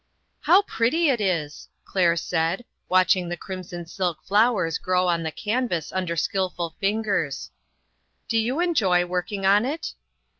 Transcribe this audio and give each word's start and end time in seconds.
"How 0.47 0.63
pretty 0.63 1.09
it 1.11 1.21
is," 1.21 1.67
Claire 1.85 2.15
said, 2.15 2.65
watching 2.89 3.29
the 3.29 3.37
crimson 3.37 3.85
silk 3.85 4.23
flowers 4.23 4.79
grow 4.79 5.07
on 5.07 5.21
the 5.21 5.31
canvas 5.31 5.91
under 5.91 6.15
skillful 6.15 6.75
fingers; 6.79 7.51
"do 8.27 8.39
you 8.39 8.59
enjoy 8.59 9.05
working 9.05 9.45
on 9.45 9.63
it?" 9.63 9.93